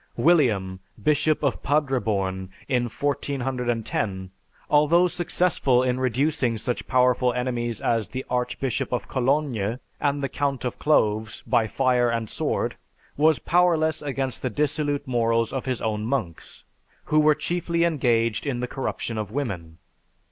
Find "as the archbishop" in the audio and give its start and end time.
7.81-8.91